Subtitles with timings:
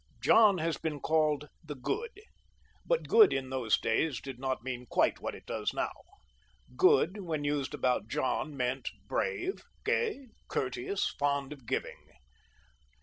[0.19, 2.21] John has been called the Good;
[2.87, 5.91] but good in those days did not mean quite what it does now;"
[6.75, 12.03] good," when used about John, meant brave, gay, courteous, fond of giving.